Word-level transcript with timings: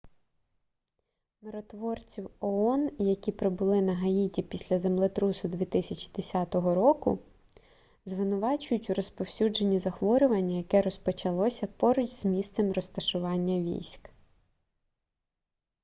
миротворців 1.41 2.29
оон 2.39 2.89
які 2.99 3.31
прибули 3.31 3.81
на 3.81 3.93
гаїті 3.93 4.41
після 4.43 4.79
землетрусу 4.79 5.47
2010 5.47 6.55
року 6.55 7.19
звинувачують 8.05 8.89
у 8.89 8.93
розповсюдженні 8.93 9.79
захворювання 9.79 10.57
яке 10.57 10.81
розпочалося 10.81 11.67
поруч 11.67 12.09
з 12.09 12.25
місцем 12.25 12.71
розташування 12.71 13.59
військ 13.61 14.09